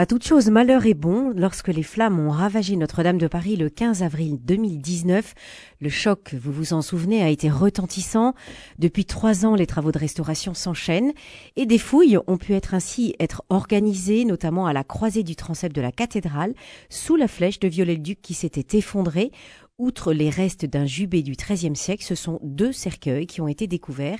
À 0.00 0.06
toute 0.06 0.26
chose, 0.26 0.48
malheur 0.48 0.86
est 0.86 0.94
bon. 0.94 1.30
Lorsque 1.36 1.68
les 1.68 1.82
flammes 1.82 2.18
ont 2.20 2.30
ravagé 2.30 2.74
Notre-Dame 2.74 3.18
de 3.18 3.26
Paris 3.26 3.56
le 3.56 3.68
15 3.68 4.02
avril 4.02 4.38
2019, 4.42 5.34
le 5.78 5.90
choc, 5.90 6.34
vous 6.40 6.52
vous 6.52 6.72
en 6.72 6.80
souvenez, 6.80 7.22
a 7.22 7.28
été 7.28 7.50
retentissant. 7.50 8.32
Depuis 8.78 9.04
trois 9.04 9.44
ans, 9.44 9.54
les 9.54 9.66
travaux 9.66 9.92
de 9.92 9.98
restauration 9.98 10.54
s'enchaînent 10.54 11.12
et 11.56 11.66
des 11.66 11.76
fouilles 11.76 12.16
ont 12.28 12.38
pu 12.38 12.54
être 12.54 12.72
ainsi 12.72 13.14
être 13.20 13.42
organisées, 13.50 14.24
notamment 14.24 14.66
à 14.66 14.72
la 14.72 14.84
croisée 14.84 15.22
du 15.22 15.36
transept 15.36 15.76
de 15.76 15.82
la 15.82 15.92
cathédrale, 15.92 16.54
sous 16.88 17.16
la 17.16 17.28
flèche 17.28 17.60
de 17.60 17.68
Viollet-le-Duc 17.68 18.22
qui 18.22 18.32
s'était 18.32 18.78
effondrée, 18.78 19.32
Outre 19.80 20.12
les 20.12 20.28
restes 20.28 20.66
d'un 20.66 20.84
jubé 20.84 21.22
du 21.22 21.32
XIIIe 21.32 21.74
siècle, 21.74 22.04
ce 22.04 22.14
sont 22.14 22.38
deux 22.42 22.70
cercueils 22.70 23.26
qui 23.26 23.40
ont 23.40 23.48
été 23.48 23.66
découverts. 23.66 24.18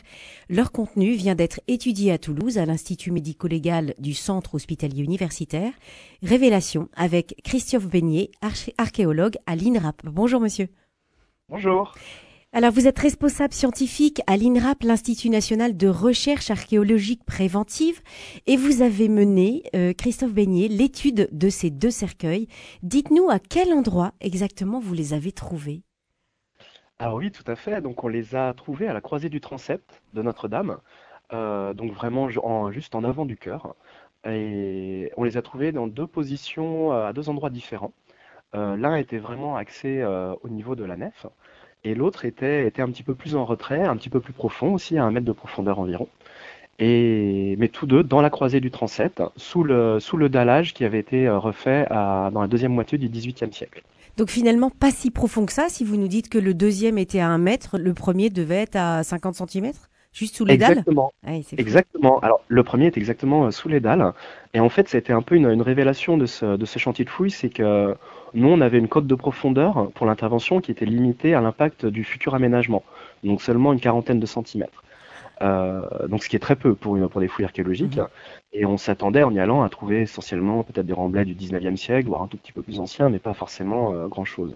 Leur 0.49 0.73
contenu 0.73 1.13
vient 1.13 1.35
d'être 1.35 1.61
étudié 1.69 2.13
à 2.13 2.19
Toulouse 2.19 2.57
à 2.57 2.65
l'Institut 2.65 3.11
médico-légal 3.11 3.93
du 3.99 4.15
Centre 4.15 4.55
hospitalier 4.55 5.03
universitaire. 5.03 5.75
Révélation 6.23 6.89
avec 6.97 7.35
Christophe 7.45 7.89
Beignet, 7.89 8.31
archéologue 8.79 9.37
à 9.45 9.55
l'INRAP. 9.55 10.01
Bonjour 10.05 10.41
monsieur. 10.41 10.69
Bonjour. 11.51 11.95
Alors, 12.53 12.73
vous 12.73 12.89
êtes 12.89 12.99
responsable 12.99 13.53
scientifique 13.53 14.23
à 14.27 14.37
l'INRAP, 14.37 14.83
l'Institut 14.83 15.31
national 15.31 15.77
de 15.77 15.87
recherche 15.87 16.51
archéologique 16.51 17.25
préventive, 17.25 18.01
et 18.49 18.57
vous 18.57 18.83
avez 18.83 19.09
mené, 19.09 19.63
euh, 19.77 19.93
Christophe 19.93 20.33
Beignet, 20.33 20.67
l'étude 20.67 21.29
de 21.31 21.49
ces 21.49 21.71
deux 21.71 21.93
cercueils. 21.93 22.49
Dites-nous 22.83 23.31
à 23.31 23.39
quel 23.39 23.73
endroit 23.73 24.15
exactement 24.21 24.81
vous 24.81 24.95
les 24.95 25.15
avez 25.15 25.31
trouvés. 25.31 25.83
Alors 26.99 27.15
oui, 27.15 27.31
tout 27.31 27.45
à 27.47 27.55
fait. 27.55 27.81
Donc 27.81 28.03
on 28.03 28.09
les 28.09 28.35
a 28.35 28.53
trouvés 28.53 28.89
à 28.89 28.95
la 28.95 29.01
croisée 29.01 29.29
du 29.29 29.41
transept 29.41 30.03
de 30.15 30.21
Notre-Dame, 30.21 30.79
euh, 31.33 31.73
donc 31.73 31.93
vraiment 31.93 32.29
juste 32.73 32.97
en 32.97 33.05
avant 33.05 33.27
du 33.27 33.37
chœur. 33.37 33.77
Et 34.27 35.13
on 35.17 35.23
les 35.23 35.37
a 35.37 35.43
trouvés 35.43 35.71
dans 35.71 35.87
deux 35.87 36.09
positions, 36.09 36.93
euh, 36.93 37.07
à 37.07 37.13
deux 37.13 37.29
endroits 37.29 37.51
différents. 37.51 37.93
L'un 38.53 38.97
était 38.97 39.19
vraiment 39.19 39.55
axé 39.55 40.05
au 40.43 40.49
niveau 40.49 40.75
de 40.75 40.83
la 40.83 40.97
nef, 40.97 41.25
et 41.85 41.95
l'autre 41.95 42.25
était, 42.25 42.67
était 42.67 42.83
un 42.83 42.89
petit 42.91 43.03
peu 43.03 43.15
plus 43.15 43.35
en 43.37 43.45
retrait, 43.45 43.83
un 43.83 43.97
petit 43.97 44.11
peu 44.11 44.21
plus 44.21 44.33
profond 44.33 44.75
aussi, 44.75 44.99
à 44.99 45.05
un 45.05 45.11
mètre 45.11 45.27
de 45.27 45.33
profondeur 45.33 45.79
environ. 45.79 46.09
Et, 46.79 47.57
mais 47.59 47.69
tous 47.69 47.87
deux 47.87 48.03
dans 48.03 48.23
la 48.23 48.31
croisée 48.31 48.61
du 48.61 48.71
transept, 48.71 49.23
sous 49.37 49.63
le, 49.63 50.01
sous 50.01 50.17
le 50.17 50.29
dallage 50.29 50.73
qui 50.73 50.85
avait 50.85 50.99
été 50.99 51.27
euh, 51.27 51.39
refait 51.39 51.87
à, 51.91 52.31
dans 52.33 52.41
la 52.41 52.49
deuxième 52.49 52.73
moitié 52.73 52.97
du 52.97 53.09
XVIIIe 53.09 53.53
siècle. 53.53 53.83
Donc 54.17 54.31
finalement, 54.31 54.71
pas 54.71 54.91
si 54.91 55.11
profond 55.11 55.47
que 55.47 55.53
ça, 55.53 55.67
si 55.69 55.85
vous 55.85 55.97
nous 55.97 56.09
dites 56.09 56.29
que 56.29 56.39
le 56.39 56.55
deuxième 56.55 56.99
était 56.99 57.21
à 57.21 57.29
un 57.29 57.39
mètre, 57.39 57.79
le 57.79 57.93
premier 57.95 58.31
devait 58.31 58.63
être 58.63 58.77
à 58.77 59.03
50 59.03 59.35
cm 59.35 59.73
Juste 60.13 60.37
sous 60.37 60.45
les 60.45 60.55
exactement. 60.55 61.13
dalles 61.23 61.43
Exactement. 61.57 62.19
Alors, 62.19 62.41
le 62.49 62.65
premier 62.65 62.87
est 62.87 62.97
exactement 62.97 63.47
euh, 63.47 63.51
sous 63.53 63.69
les 63.69 63.79
dalles. 63.79 64.13
Et 64.55 64.61
en 64.61 64.69
fait, 64.69 64.89
c'était 64.89 65.13
un 65.13 65.23
peu 65.23 65.37
une, 65.37 65.49
une, 65.49 65.63
révélation 65.63 66.17
de 66.17 66.27
ce, 66.27 66.57
de 66.57 66.65
ce 66.65 66.81
chantier 66.81 67.05
de 67.05 67.11
fouille, 67.11 67.31
c'est 67.31 67.49
que 67.49 67.95
nous, 68.35 68.49
on 68.49 68.61
avait 68.61 68.79
une 68.79 68.89
cote 68.89 69.07
de 69.07 69.15
profondeur 69.15 69.91
pour 69.95 70.07
l'intervention 70.07 70.61
qui 70.61 70.71
était 70.71 70.87
limitée 70.87 71.35
à 71.35 71.41
l'impact 71.41 71.87
du 71.87 72.05
futur 72.05 72.35
aménagement, 72.35 72.83
donc 73.25 73.43
seulement 73.43 73.73
une 73.73 73.81
quarantaine 73.81 74.21
de 74.21 74.27
centimètres. 74.27 74.83
Euh, 75.43 76.07
donc 76.07 76.23
ce 76.23 76.29
qui 76.29 76.37
est 76.37 76.41
très 76.41 76.57
peu 76.57 76.75
pour, 76.75 76.97
une, 76.97 77.09
pour 77.09 77.21
des 77.21 77.29
fouilles 77.29 77.47
archéologiques. 77.47 77.97
Mhm. 77.97 78.07
Et 78.53 78.67
on 78.67 78.77
s'attendait 78.77 79.23
en 79.23 79.33
y 79.33 79.41
allant 79.41 79.63
à 79.63 79.69
trouver 79.69 80.03
essentiellement 80.03 80.63
peut-être 80.65 80.87
des 80.87 80.93
remblais 80.93 81.25
du 81.25 81.35
19e 81.35 81.77
siècle, 81.77 82.09
voire 82.09 82.23
un 82.23 82.27
tout 82.27 82.37
petit 82.37 82.53
peu 82.53 82.63
plus 82.63 82.81
anciens, 82.81 83.09
mais 83.09 83.19
pas 83.19 83.33
forcément 83.33 83.93
euh, 83.93 84.09
grand-chose. 84.09 84.55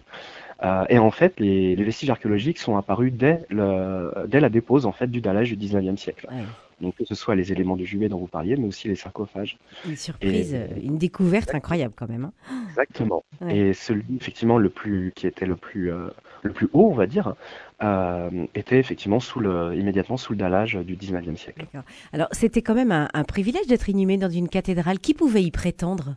Euh, 0.62 0.84
et 0.88 0.98
en 0.98 1.10
fait, 1.10 1.38
les, 1.40 1.74
les, 1.74 1.84
vestiges 1.84 2.10
archéologiques 2.10 2.58
sont 2.58 2.76
apparus 2.76 3.12
dès, 3.12 3.44
le, 3.50 4.12
dès 4.28 4.40
la 4.40 4.48
dépose 4.48 4.86
en 4.86 4.92
fait 4.92 5.08
du 5.08 5.20
dallage 5.20 5.50
du 5.50 5.56
19e 5.56 5.96
siècle. 5.96 6.28
Donc 6.84 6.96
que 6.96 7.04
ce 7.06 7.14
soit 7.14 7.34
les 7.34 7.50
éléments 7.50 7.76
du 7.76 7.86
juillet 7.86 8.10
dont 8.10 8.18
vous 8.18 8.26
parliez, 8.26 8.56
mais 8.56 8.68
aussi 8.68 8.88
les 8.88 8.94
sarcophages. 8.94 9.56
Une 9.88 9.96
surprise, 9.96 10.54
euh, 10.54 10.66
une 10.82 10.98
découverte 10.98 11.54
incroyable 11.54 11.94
quand 11.96 12.08
même. 12.08 12.26
Hein. 12.26 12.64
Exactement. 12.68 13.24
Et 13.48 13.72
celui 13.72 14.04
effectivement 14.16 14.58
le 14.58 14.68
plus 14.68 15.12
qui 15.16 15.26
était 15.26 15.46
le 15.46 15.56
plus 15.56 15.90
euh, 15.90 16.08
le 16.42 16.52
plus 16.52 16.68
haut, 16.74 16.90
on 16.90 16.94
va 16.94 17.06
dire, 17.06 17.36
euh, 17.82 18.46
était 18.54 18.78
effectivement 18.78 19.18
sous 19.18 19.40
le 19.40 19.74
immédiatement 19.74 20.18
sous 20.18 20.34
le 20.34 20.38
dallage 20.38 20.74
du 20.74 20.94
19e 20.94 21.36
siècle. 21.36 21.66
Alors 22.12 22.28
c'était 22.32 22.60
quand 22.60 22.74
même 22.74 22.92
un, 22.92 23.08
un 23.14 23.24
privilège 23.24 23.66
d'être 23.66 23.88
inhumé 23.88 24.18
dans 24.18 24.28
une 24.28 24.50
cathédrale. 24.50 24.98
Qui 24.98 25.14
pouvait 25.14 25.42
y 25.42 25.50
prétendre? 25.50 26.16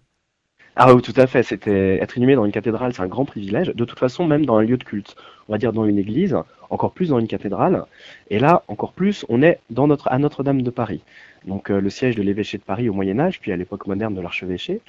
Ah 0.78 0.94
oui, 0.94 1.02
tout 1.02 1.14
à 1.16 1.28
fait. 1.28 1.44
C'était 1.44 1.98
être 1.98 2.18
inhumé 2.18 2.36
dans 2.36 2.46
une 2.46 2.52
cathédrale, 2.52 2.94
c'est 2.94 3.02
un 3.02 3.08
grand 3.08 3.26
privilège. 3.26 3.68
De 3.68 3.86
toute 3.86 4.00
façon, 4.00 4.26
même 4.26 4.46
dans 4.46 4.58
un 4.58 4.64
lieu 4.64 4.78
de 4.78 4.84
culte, 4.84 5.16
on 5.48 5.54
va 5.54 5.58
dire 5.58 5.74
dans 5.74 5.86
une 5.86 5.98
église, 5.98 6.38
encore 6.70 6.92
plus 6.92 7.10
dans 7.10 7.20
une 7.20 7.28
cathédrale. 7.28 7.86
Et 8.30 8.40
là, 8.40 8.64
encore 8.68 8.94
plus, 8.94 9.26
on 9.30 9.42
est 9.42 9.60
à 10.06 10.20
Notre-Dame 10.20 10.62
de 10.62 10.70
Paris. 10.70 11.02
Donc 11.46 11.72
euh, 11.72 11.80
le 11.80 11.90
siège 11.90 12.16
de 12.16 12.22
l'évêché 12.24 12.58
de 12.58 12.64
Paris 12.64 12.90
au 12.90 12.94
Moyen 12.94 13.20
Âge, 13.20 13.40
puis 13.40 13.52
à 13.52 13.58
l'époque 13.58 13.88
moderne 13.88 14.14
de 14.14 14.22
l'archevêché. 14.22 14.82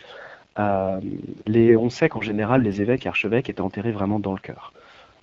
Euh, 0.59 1.01
on 1.47 1.91
sait 1.91 2.09
qu'en 2.09 2.21
général, 2.21 2.63
les 2.63 2.83
évêques 2.83 3.07
et 3.07 3.09
archevêques 3.09 3.49
étaient 3.49 3.61
enterrés 3.61 3.93
vraiment 3.93 4.19
dans 4.19 4.33
le 4.33 4.41
cœur. 4.41 4.73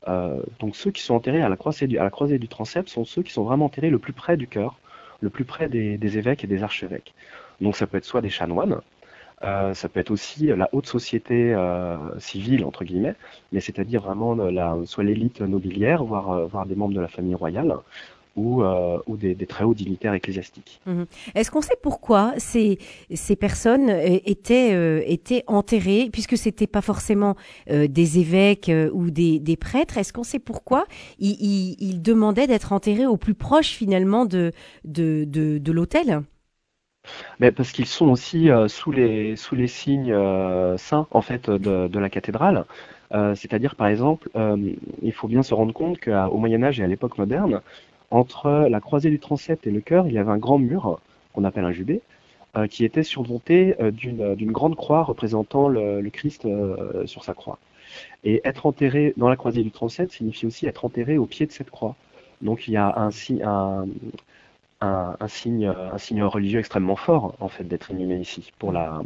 Euh, 0.08 0.42
donc 0.59 0.76
ceux 0.76 0.92
qui 0.92 1.02
sont 1.02 1.16
enterrés 1.16 1.42
à 1.42 1.50
la, 1.50 1.58
croisée 1.58 1.88
du, 1.88 2.47
transept 2.47 2.90
sont 2.90 3.06
ceux 3.06 3.24
qui 3.24 3.32
sont 3.32 3.44
vraiment 3.44 3.66
enterrés 3.66 3.90
le 3.90 4.00
plus 4.00 4.14
près 4.14 4.38
du 4.38 4.47
cœur, 4.47 4.78
le 5.20 5.30
plus 5.30 5.46
près 5.46 5.68
des, 5.68 6.18
évêques 6.18 6.44
et 6.44 6.47
des 6.47 6.64
archevêques. 6.64 7.14
Donc 7.59 7.76
ça 7.76 7.88
peut 7.88 7.97
être 7.97 8.06
soit 8.06 8.22
des 8.22 8.30
chanoines, 8.30 8.82
ça 9.41 9.90
peut 9.90 10.00
être 10.00 10.12
aussi 10.12 10.47
la 10.47 10.69
haute 10.72 10.88
société 10.88 11.53
euh, 11.53 11.97
civile, 12.19 12.66
entre 12.66 12.84
guillemets, 12.84 13.16
mais 13.51 13.59
c'est-à-dire 13.59 14.01
vraiment 14.01 14.38
soit 14.85 15.03
l'élite 15.03 15.41
nobiliaire, 15.41 16.03
voire, 16.03 16.31
euh, 16.31 16.66
des 16.66 16.75
membres 16.75 16.94
de 16.94 17.01
la 17.01 17.07
famille 17.07 17.35
royale, 17.35 17.75
ou, 18.38 18.63
des, 19.16 19.35
très 19.46 19.63
hauts 19.63 19.73
dignitaires 19.73 20.13
ecclésiastiques. 20.13 20.81
Mhm. 20.85 21.06
Est-ce 21.35 21.50
qu'on 21.50 21.62
sait 21.62 21.78
pourquoi 21.81 22.34
ces, 22.38 22.78
personnes 23.40 23.90
étaient, 23.90 25.44
enterrées, 25.47 26.09
puisque 26.12 26.38
c'était 26.38 26.67
pas 26.67 26.81
forcément 26.81 27.35
des 27.69 28.19
évêques 28.19 28.69
ou 28.91 29.09
des, 29.09 29.57
prêtres? 29.57 29.97
Est-ce 29.97 30.12
qu'on 30.12 30.23
sait 30.23 30.40
pourquoi 30.40 30.85
ils, 31.19 32.02
demandaient 32.02 32.47
d'être 32.47 32.73
enterrés 32.73 33.06
au 33.06 33.16
plus 33.16 33.35
proche 33.35 33.69
finalement 33.69 34.25
de, 34.25 34.52
de, 34.84 35.23
de 35.25 35.72
l'autel 35.72 36.23
mais 37.39 37.51
parce 37.51 37.71
qu'ils 37.71 37.85
sont 37.85 38.07
aussi 38.07 38.49
euh, 38.49 38.67
sous 38.67 38.91
les 38.91 39.35
sous 39.35 39.55
les 39.55 39.67
signes 39.67 40.11
euh, 40.11 40.77
saints 40.77 41.07
en 41.11 41.21
fait 41.21 41.49
de, 41.49 41.99
la 41.99 42.09
cathédrale. 42.09 42.66
Euh, 43.13 43.35
c'est-à-dire 43.35 43.75
par 43.75 43.88
exemple, 43.88 44.29
il 45.01 45.13
faut 45.13 45.27
bien 45.27 45.43
se 45.43 45.53
rendre 45.53 45.73
compte 45.73 45.99
qu'au 45.99 46.38
Moyen 46.38 46.63
Âge 46.63 46.79
et 46.79 46.83
à 46.83 46.88
l'époque 46.88 47.17
moderne, 47.17 47.61
entre 48.11 48.67
la 48.69 48.79
croisée 48.79 49.09
du 49.09 49.19
transept 49.19 49.67
et 49.67 49.71
le 49.71 49.81
chœur, 49.81 50.07
il 50.07 50.13
y 50.13 50.17
avait 50.17 50.31
un 50.31 50.38
grand 50.38 50.57
mur 50.57 50.99
qu'on 51.33 51.43
appelle 51.43 51.66
un 51.66 51.71
jubé, 51.71 52.01
qui 52.69 52.85
était 52.85 53.03
surmonté 53.03 53.75
d'une 53.91 54.51
grande 54.51 54.75
croix 54.75 55.03
représentant 55.03 55.67
le, 55.67 56.01
le 56.01 56.09
Christ 56.09 56.47
sur 57.05 57.23
sa 57.23 57.33
croix. 57.33 57.59
Et 58.23 58.41
être 58.43 58.66
enterré 58.66 59.13
dans 59.17 59.29
la 59.29 59.35
croisée 59.35 59.63
du 59.63 59.72
transept 59.72 60.11
signifie 60.11 60.45
aussi 60.45 60.66
être 60.66 60.85
enterré 60.85 61.17
au 61.17 61.25
pied 61.25 61.45
de 61.45 61.51
cette 61.51 61.69
croix. 61.69 61.95
Donc 62.41 62.67
il 62.67 62.73
y 62.73 62.77
a 62.77 62.93
un, 62.97 63.09
un, 63.43 63.85
un, 64.81 65.28
signe, 65.28 65.68
un 65.68 65.97
signe 65.97 66.24
religieux 66.24 66.59
extrêmement 66.59 66.96
fort, 66.96 67.36
en 67.40 67.47
fait, 67.47 67.63
d'être 67.63 67.91
inhumé 67.91 68.18
ici 68.18 68.52
pour 68.59 68.72
la, 68.72 69.02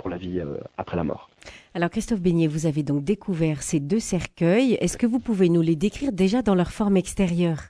pour 0.00 0.10
la 0.10 0.16
vie 0.16 0.40
euh, 0.40 0.56
après 0.78 0.96
la 0.96 1.04
mort. 1.04 1.28
Alors 1.74 1.90
Christophe 1.90 2.20
Beignet, 2.20 2.46
vous 2.46 2.66
avez 2.66 2.82
donc 2.82 3.04
découvert 3.04 3.62
ces 3.62 3.80
deux 3.80 4.00
cercueils. 4.00 4.74
Est-ce 4.80 4.96
que 4.96 5.06
vous 5.06 5.20
pouvez 5.20 5.48
nous 5.48 5.60
les 5.60 5.76
décrire 5.76 6.12
déjà 6.12 6.42
dans 6.42 6.54
leur 6.54 6.70
forme 6.70 6.96
extérieure? 6.96 7.60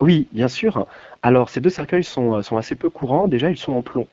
Oui, 0.00 0.26
bien 0.32 0.48
sûr. 0.48 0.86
Alors 1.22 1.48
ces 1.50 1.60
deux 1.60 1.70
cercueils 1.70 2.04
sont, 2.04 2.34
euh, 2.34 2.42
sont 2.42 2.56
assez 2.56 2.74
peu 2.74 2.90
courants. 2.90 3.28
Déjà, 3.28 3.50
ils 3.50 3.58
sont 3.58 3.74
en 3.74 3.82
plomb. 3.82 4.08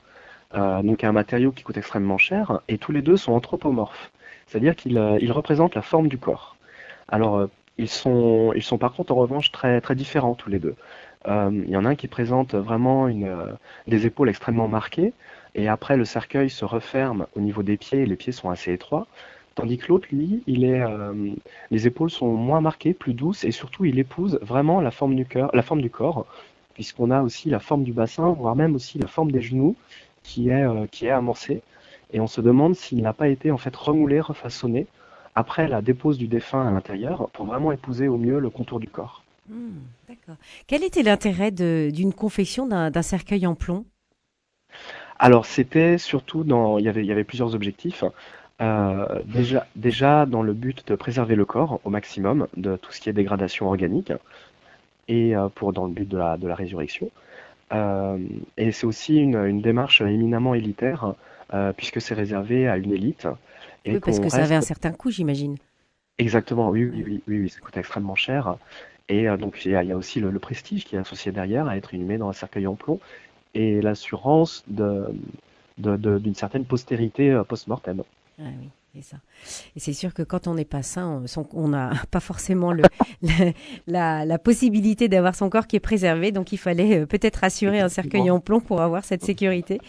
Euh, 0.53 0.81
donc 0.83 1.03
un 1.03 1.11
matériau 1.11 1.51
qui 1.51 1.63
coûte 1.63 1.77
extrêmement 1.77 2.17
cher. 2.17 2.59
Et 2.67 2.77
tous 2.77 2.91
les 2.91 3.01
deux 3.01 3.17
sont 3.17 3.31
anthropomorphes. 3.31 4.11
C'est-à-dire 4.47 4.75
qu'ils 4.75 5.17
ils 5.21 5.31
représentent 5.31 5.75
la 5.75 5.81
forme 5.81 6.07
du 6.07 6.17
corps. 6.17 6.55
Alors 7.07 7.47
ils 7.77 7.87
sont, 7.87 8.51
ils 8.55 8.63
sont 8.63 8.77
par 8.77 8.93
contre 8.93 9.11
en 9.13 9.15
revanche 9.15 9.51
très, 9.51 9.79
très 9.79 9.95
différents 9.95 10.35
tous 10.35 10.49
les 10.49 10.59
deux. 10.59 10.75
Euh, 11.27 11.51
il 11.65 11.69
y 11.69 11.75
en 11.77 11.85
a 11.85 11.89
un 11.89 11.95
qui 11.95 12.07
présente 12.07 12.55
vraiment 12.55 13.07
euh, 13.07 13.53
des 13.87 14.05
épaules 14.05 14.29
extrêmement 14.29 14.67
marquées, 14.67 15.13
et 15.55 15.67
après 15.67 15.97
le 15.97 16.05
cercueil 16.05 16.49
se 16.49 16.65
referme 16.65 17.27
au 17.35 17.41
niveau 17.41 17.63
des 17.63 17.77
pieds, 17.77 17.99
et 18.01 18.05
les 18.05 18.15
pieds 18.15 18.31
sont 18.31 18.49
assez 18.49 18.73
étroits. 18.73 19.07
Tandis 19.55 19.77
que 19.77 19.87
l'autre, 19.87 20.07
lui, 20.11 20.43
il 20.47 20.63
est, 20.63 20.81
euh, 20.81 21.33
les 21.71 21.87
épaules 21.87 22.09
sont 22.09 22.31
moins 22.33 22.61
marquées, 22.61 22.93
plus 22.93 23.13
douces, 23.13 23.43
et 23.43 23.51
surtout 23.51 23.85
il 23.85 23.99
épouse 23.99 24.39
vraiment 24.41 24.79
la 24.81 24.91
forme 24.91 25.15
du 25.15 25.25
cœur, 25.25 25.49
la 25.53 25.61
forme 25.61 25.81
du 25.81 25.89
corps, 25.89 26.25
puisqu'on 26.73 27.11
a 27.11 27.21
aussi 27.21 27.49
la 27.49 27.59
forme 27.59 27.83
du 27.83 27.93
bassin, 27.93 28.29
voire 28.29 28.55
même 28.55 28.75
aussi 28.75 28.97
la 28.99 29.07
forme 29.07 29.31
des 29.31 29.41
genoux, 29.41 29.75
qui 30.23 30.49
est, 30.49 30.65
qui 30.91 31.07
est 31.07 31.11
amorcée. 31.11 31.61
Et 32.13 32.19
on 32.21 32.27
se 32.27 32.41
demande 32.41 32.75
s'il 32.75 33.01
n'a 33.01 33.13
pas 33.13 33.27
été 33.29 33.51
en 33.51 33.57
fait 33.57 33.75
remoulé, 33.75 34.19
refaçonné 34.21 34.87
après 35.35 35.67
la 35.67 35.81
dépose 35.81 36.17
du 36.17 36.27
défunt 36.27 36.67
à 36.67 36.71
l'intérieur, 36.71 37.29
pour 37.31 37.45
vraiment 37.45 37.71
épouser 37.71 38.07
au 38.07 38.17
mieux 38.17 38.39
le 38.39 38.49
contour 38.49 38.79
du 38.79 38.87
corps. 38.87 39.18
Hmm, 39.49 39.79
d'accord. 40.07 40.35
Quel 40.67 40.83
était 40.83 41.01
l'intérêt 41.01 41.51
d'une 41.51 42.13
confection 42.13 42.67
d'un 42.67 43.01
cercueil 43.01 43.47
en 43.47 43.55
plomb? 43.55 43.85
Alors, 45.17 45.45
c'était 45.45 45.97
surtout 45.97 46.43
dans. 46.43 46.77
Il 46.77 46.85
y, 46.85 46.89
avait, 46.89 47.01
il 47.01 47.07
y 47.07 47.11
avait 47.11 47.23
plusieurs 47.23 47.55
objectifs. 47.55 48.03
Euh, 48.61 49.05
déjà, 49.25 49.65
déjà, 49.75 50.25
dans 50.25 50.43
le 50.43 50.53
but 50.53 50.87
de 50.87 50.95
préserver 50.95 51.35
le 51.35 51.45
corps 51.45 51.81
au 51.83 51.89
maximum 51.89 52.47
de 52.57 52.75
tout 52.75 52.91
ce 52.91 53.01
qui 53.01 53.09
est 53.09 53.13
dégradation 53.13 53.67
organique, 53.67 54.13
et 55.07 55.35
euh, 55.35 55.49
pour 55.49 55.73
dans 55.73 55.85
le 55.85 55.93
but 55.93 56.07
de 56.07 56.17
la, 56.17 56.37
de 56.37 56.47
la 56.47 56.55
résurrection. 56.55 57.09
Euh, 57.73 58.17
et 58.57 58.71
c'est 58.71 58.85
aussi 58.85 59.17
une, 59.17 59.35
une, 59.35 59.61
démarche 59.61 60.01
éminemment 60.01 60.55
élitaire 60.55 61.13
puisque 61.77 61.99
c'est 61.99 62.13
réservé 62.13 62.67
à 62.67 62.77
une 62.77 62.91
élite. 62.91 63.27
Et 63.83 63.93
oui, 63.93 63.99
parce 63.99 64.19
que 64.19 64.29
ça 64.29 64.43
avait 64.43 64.53
un 64.53 64.61
certain 64.61 64.91
coût, 64.91 65.09
j'imagine. 65.09 65.55
Exactement, 66.19 66.69
oui, 66.69 66.85
oui, 66.85 67.21
oui, 67.27 67.39
oui, 67.39 67.49
ça 67.49 67.59
coûte 67.59 67.77
extrêmement 67.77 68.15
cher. 68.15 68.57
Et 69.07 69.25
donc 69.37 69.65
il 69.65 69.71
y, 69.71 69.75
a 69.75 69.97
aussi 69.97 70.19
le, 70.19 70.37
prestige 70.37 70.85
qui 70.85 70.95
est 70.95 70.99
associé 70.99 71.31
derrière 71.31 71.67
à 71.67 71.77
être 71.77 71.95
inhumé 71.95 72.19
dans 72.19 72.29
un 72.29 72.33
cercueil 72.33 72.67
en 72.67 72.75
plomb 72.75 72.99
et 73.55 73.81
l'assurance 73.81 74.63
d'une 74.67 76.35
certaine 76.35 76.65
postérité 76.65 77.41
post-mortem. 77.47 78.03
Ah. 78.39 78.43
Et, 78.95 79.03
ça. 79.03 79.17
et 79.75 79.79
c'est 79.79 79.93
sûr 79.93 80.15
que 80.15 80.23
quand 80.23 80.47
on 80.47 80.55
n'est 80.55 80.65
pas 80.65 80.81
sain, 80.81 81.23
on 81.53 81.67
n'a 81.67 81.91
pas 82.11 82.19
forcément 82.19 82.73
le, 82.73 82.81
la, 83.87 84.25
la, 84.25 84.39
possibilité 84.39 85.07
d'avoir 85.07 85.35
son 85.35 85.49
corps 85.49 85.67
qui 85.67 85.75
est 85.75 85.79
préservé. 85.79 86.31
Donc 86.31 86.51
il 86.51 86.57
fallait 86.57 87.01
euh, 87.01 87.05
peut-être 87.05 87.43
assurer 87.43 87.79
un 87.81 87.89
cercueil 87.89 88.31
en 88.31 88.39
plomb 88.39 88.59
pour 88.59 88.81
avoir 88.81 89.05
cette 89.05 89.23
sécurité. 89.23 89.79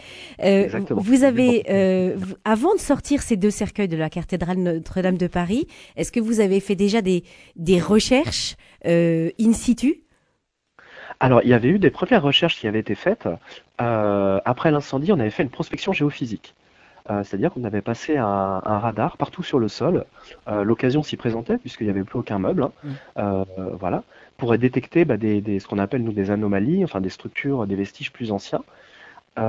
Euh, 0.43 0.67
vous 0.91 1.23
avez, 1.23 1.63
euh, 1.69 2.15
avant 2.45 2.75
de 2.75 2.79
sortir 2.79 3.21
ces 3.23 3.37
deux 3.37 3.49
cercueils 3.49 3.87
de 3.87 3.97
la 3.97 4.09
cathédrale 4.09 4.57
Notre-Dame 4.57 5.17
de 5.17 5.27
Paris, 5.27 5.67
est-ce 5.95 6.11
que 6.11 6.19
vous 6.19 6.39
avez 6.39 6.59
fait 6.59 6.75
déjà 6.75 7.01
des, 7.01 7.23
des 7.55 7.79
recherches 7.79 8.55
euh, 8.85 9.31
in 9.39 9.53
situ? 9.53 10.03
Alors, 11.19 11.41
il 11.43 11.49
y 11.49 11.53
avait 11.53 11.69
eu 11.69 11.79
des 11.79 11.91
premières 11.91 12.23
recherches 12.23 12.59
qui 12.59 12.67
avaient 12.67 12.79
été 12.79 12.95
faites. 12.95 13.27
Euh, 13.79 14.39
après 14.43 14.71
l'incendie, 14.71 15.11
on 15.11 15.19
avait 15.19 15.29
fait 15.29 15.43
une 15.43 15.49
prospection 15.49 15.93
géophysique. 15.93 16.55
Euh, 17.09 17.23
c'est-à-dire 17.23 17.51
qu'on 17.51 17.63
avait 17.63 17.81
passé 17.81 18.17
un, 18.17 18.59
radar 18.59 19.17
partout 19.17 19.43
sur 19.43 19.59
le 19.59 19.67
sol. 19.67 20.05
Euh, 20.47 20.63
l'occasion 20.63 21.03
s'y 21.03 21.17
présentait 21.17 21.57
puisqu'il 21.57 21.85
n'y 21.85 21.89
avait 21.89 22.03
plus 22.03 22.19
aucun 22.19 22.39
meuble. 22.39 22.63
Hein. 22.63 23.43
Mm. 23.55 23.63
voilà, 23.79 24.03
pour 24.37 24.57
détecter 24.57 25.05
bah, 25.05 25.17
des, 25.17 25.59
ce 25.59 25.67
qu'on 25.67 25.79
appelle 25.79 26.03
nous 26.03 26.13
des 26.13 26.31
anomalies, 26.31 26.83
enfin 26.83 27.01
des 27.01 27.09
structures, 27.09 27.65
des 27.67 27.75
vestiges 27.75 28.11
plus 28.11 28.31
anciens. 28.31 28.63
et 29.37 29.41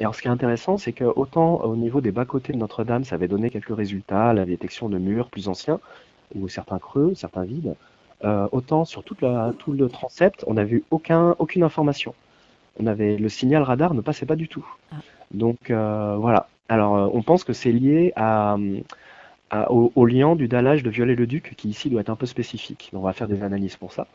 alors, 0.00 0.14
ce 0.14 0.22
qui 0.22 0.28
est 0.28 0.30
intéressant, 0.30 0.78
c'est 0.78 0.92
que 0.92 1.04
autant 1.04 1.60
au 1.62 1.76
niveau 1.76 2.00
des 2.00 2.10
bas-côtés 2.10 2.52
de 2.52 2.58
Notre-Dame, 2.58 3.04
ça 3.04 3.14
avait 3.14 3.28
donné 3.28 3.50
quelques 3.50 3.76
résultats, 3.76 4.32
la 4.32 4.44
détection 4.44 4.88
de 4.88 4.98
murs 4.98 5.30
plus 5.30 5.48
anciens, 5.48 5.80
ou 6.34 6.48
certains 6.48 6.78
creux, 6.78 7.12
certains 7.14 7.44
vides, 7.44 7.74
euh, 8.24 8.48
autant 8.52 8.84
sur 8.84 9.02
toute 9.02 9.22
la, 9.22 9.52
tout 9.58 9.72
le 9.72 9.88
transept, 9.88 10.44
on 10.46 10.54
n'a 10.54 10.64
vu 10.64 10.84
aucun, 10.90 11.34
aucune 11.38 11.62
information. 11.62 12.14
On 12.78 12.86
avait 12.86 13.16
le 13.16 13.28
signal 13.30 13.62
radar 13.62 13.94
ne 13.94 14.02
passait 14.02 14.26
pas 14.26 14.36
du 14.36 14.46
tout. 14.46 14.66
Ah. 14.92 14.96
Donc 15.32 15.70
euh, 15.70 16.16
voilà. 16.18 16.48
Alors 16.70 16.96
euh, 16.96 17.08
on 17.12 17.22
pense 17.22 17.44
que 17.44 17.52
c'est 17.52 17.72
lié 17.72 18.14
au, 19.68 20.06
lien 20.06 20.36
du 20.36 20.48
dallage 20.48 20.82
de 20.82 20.88
Viollet-le-Duc 20.88 21.54
qui 21.56 21.68
ici 21.68 21.90
doit 21.90 22.00
être 22.00 22.10
un 22.10 22.16
peu 22.16 22.26
spécifique. 22.26 22.90
On 22.94 23.00
va 23.00 23.12
faire 23.12 23.28
des 23.28 23.42
analyses 23.42 23.76
pour 23.76 23.92
ça. 23.92 24.06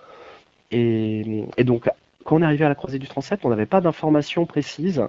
Et, 0.71 1.45
donc 1.59 1.87
quand 2.23 2.37
on 2.37 2.41
est 2.41 2.45
arrivé 2.45 2.65
à 2.65 2.69
la 2.69 2.75
croisée 2.75 2.97
du 2.97 3.07
transept, 3.07 3.45
on 3.45 3.49
n'avait 3.49 3.67
pas 3.67 3.81
d'informations 3.81 4.47
précises 4.47 5.03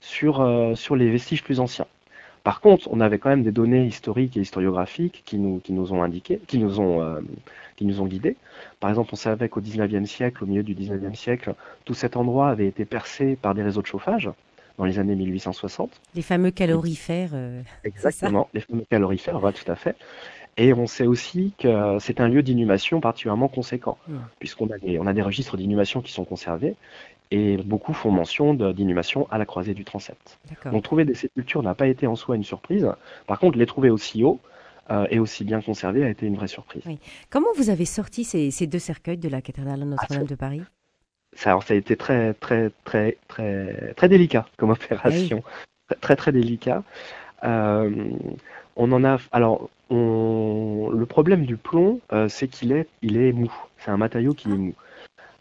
sur, 0.00 0.72
sur 0.74 0.96
les 0.96 1.10
vestiges 1.10 1.42
plus 1.42 1.60
anciens. 1.60 1.86
Par 2.44 2.60
contre, 2.60 2.88
on 2.90 3.00
avait 3.00 3.18
quand 3.18 3.28
même 3.28 3.44
des 3.44 3.52
données 3.52 3.86
historiques 3.86 4.36
et 4.36 4.40
historiographiques 4.40 5.22
qui 5.24 5.38
nous, 5.38 5.92
ont 5.92 6.02
indiqué, 6.02 6.40
qui 6.48 6.58
nous 6.58 6.80
ont, 6.80 7.00
euh, 7.00 7.20
qui 7.76 7.84
nous 7.84 8.00
ont 8.00 8.06
guidés. 8.06 8.36
Par 8.80 8.90
exemple, 8.90 9.10
on 9.12 9.16
savait 9.16 9.48
qu'au 9.48 9.60
19e 9.60 10.06
siècle, 10.06 10.42
au 10.42 10.46
milieu 10.46 10.64
du 10.64 10.74
19e 10.74 11.14
siècle, 11.14 11.54
tout 11.84 11.94
cet 11.94 12.16
endroit 12.16 12.48
avait 12.48 12.66
été 12.66 12.84
percé 12.84 13.36
par 13.36 13.54
des 13.54 13.62
réseaux 13.62 13.82
de 13.82 13.86
chauffage 13.86 14.28
dans 14.78 14.84
les 14.84 14.98
années 14.98 15.14
1860. 15.14 15.90
Les 16.14 16.22
fameux 16.22 16.50
calorifères. 16.50 17.30
Euh, 17.34 17.62
Exactement, 17.84 18.48
les 18.54 18.60
fameux 18.60 18.84
calorifères, 18.88 19.38
voilà, 19.38 19.56
tout 19.56 19.70
à 19.70 19.76
fait. 19.76 19.96
Et 20.58 20.74
on 20.74 20.86
sait 20.86 21.06
aussi 21.06 21.54
que 21.58 21.96
c'est 21.98 22.20
un 22.20 22.28
lieu 22.28 22.42
d'inhumation 22.42 23.00
particulièrement 23.00 23.48
conséquent, 23.48 23.96
puisqu'on 24.38 24.68
a 24.68 24.76
des, 24.76 24.98
on 24.98 25.06
a 25.06 25.14
des 25.14 25.22
registres 25.22 25.56
d'inhumation 25.56 26.02
qui 26.02 26.12
sont 26.12 26.24
conservés, 26.24 26.76
et 27.32 27.56
beaucoup 27.56 27.94
font 27.94 28.10
mention 28.10 28.52
d'inhumation 28.52 29.26
à 29.30 29.38
la 29.38 29.46
croisée 29.46 29.72
du 29.72 29.84
transept. 29.84 30.38
Donc 30.70 30.82
trouver 30.82 31.06
des 31.06 31.14
sépultures 31.14 31.62
n'a 31.62 31.74
pas 31.74 31.86
été 31.86 32.06
en 32.06 32.14
soi 32.14 32.36
une 32.36 32.44
surprise. 32.44 32.86
Par 33.26 33.38
contre, 33.38 33.56
les 33.58 33.64
trouver 33.64 33.88
aussi 33.88 34.22
haut 34.22 34.38
euh, 34.90 35.06
et 35.10 35.18
aussi 35.18 35.44
bien 35.44 35.62
conservés 35.62 36.04
a 36.04 36.10
été 36.10 36.26
une 36.26 36.36
vraie 36.36 36.48
surprise. 36.48 36.82
Comment 37.30 37.48
vous 37.56 37.70
avez 37.70 37.86
sorti 37.86 38.24
ces, 38.24 38.66
deux 38.66 38.78
cercueils 38.78 39.16
de 39.16 39.30
la 39.30 39.40
cathédrale 39.40 39.80
Notre-Dame 39.80 40.26
de 40.26 40.34
Paris? 40.34 40.60
Ça, 41.34 41.58
ça 41.66 41.74
a 41.74 41.76
été 41.76 41.96
très 41.96 42.34
très 42.34 42.70
très 42.84 43.16
très 43.28 43.94
très 43.94 44.08
délicat 44.08 44.46
comme 44.56 44.70
opération, 44.70 45.42
très 46.00 46.16
très 46.16 46.32
délicat. 46.32 46.82
Euh, 47.44 47.90
on 48.76 48.92
en 48.92 49.04
a 49.04 49.18
alors 49.32 49.68
on, 49.90 50.90
le 50.92 51.06
problème 51.06 51.44
du 51.44 51.56
plomb, 51.56 52.00
euh, 52.12 52.28
c'est 52.28 52.48
qu'il 52.48 52.72
est 52.72 52.88
il 53.02 53.16
est 53.16 53.32
mou. 53.32 53.52
C'est 53.78 53.90
un 53.90 53.96
matériau 53.96 54.34
qui 54.34 54.50
est 54.50 54.56
mou. 54.56 54.74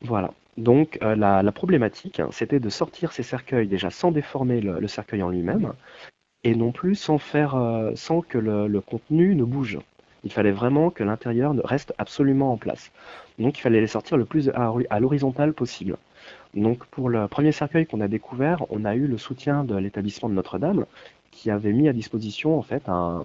Voilà. 0.01 0.33
Donc 0.57 0.97
euh, 1.01 1.15
la, 1.15 1.51
problématique, 1.51 2.19
hein, 2.19 2.29
c'était 2.31 2.59
de 2.59 2.69
sortir 2.69 3.13
ces 3.13 3.23
cercueils 3.23 3.67
déjà 3.67 3.89
sans 3.89 4.11
déformer 4.11 4.61
le, 4.61 4.87
cercueil 4.87 5.23
en 5.23 5.29
lui-même, 5.29 5.73
et 6.43 6.55
non 6.55 6.71
plus 6.71 6.95
sans 6.95 7.17
faire, 7.17 7.55
sans 7.95 8.21
que 8.21 8.37
le, 8.37 8.81
contenu 8.81 9.35
ne 9.35 9.43
bouge. 9.43 9.79
Il 10.23 10.31
fallait 10.31 10.51
vraiment 10.51 10.89
que 10.89 11.03
l'intérieur 11.03 11.53
reste 11.63 11.93
absolument 11.97 12.53
en 12.53 12.57
place. 12.57 12.91
Donc 13.39 13.57
il 13.57 13.61
fallait 13.61 13.81
les 13.81 13.87
sortir 13.87 14.17
le 14.17 14.25
plus 14.25 14.49
à, 14.49 14.99
l'horizontale 14.99 15.53
possible. 15.53 15.97
Donc 16.53 16.85
pour 16.87 17.09
le 17.09 17.27
premier 17.27 17.51
cercueil 17.51 17.85
qu'on 17.85 18.01
a 18.01 18.07
découvert, 18.07 18.65
on 18.69 18.85
a 18.85 18.95
eu 18.95 19.07
le 19.07 19.17
soutien 19.17 19.63
de 19.63 19.75
l'établissement 19.75 20.29
de 20.29 20.33
Notre-Dame, 20.35 20.85
qui 21.31 21.49
avait 21.49 21.73
mis 21.73 21.87
à 21.87 21.93
disposition 21.93 22.57
en 22.57 22.61
fait 22.61 22.87
un, 22.87 23.23